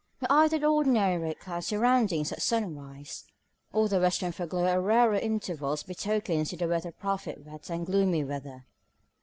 [0.19, 3.23] But either the ordinary red cloud surroundings at sunrise,
[3.71, 8.23] or the western foreglow at rarer intervals, betokens to the weather prophet wet and gloomy
[8.23, 8.65] weather.